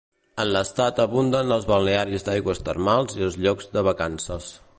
En 0.43 0.47
l'estat 0.53 1.01
abunden 1.03 1.53
els 1.57 1.67
balnearis 1.73 2.27
d'aigües 2.31 2.65
termals 2.71 3.21
i 3.21 3.27
els 3.29 3.39
llocs 3.45 3.71
de 3.79 3.87
vacances. 3.91 4.51